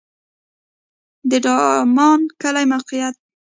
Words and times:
د 1.29 1.31
دامن 1.45 2.19
کلی 2.41 2.65
موقعیت 2.71 3.15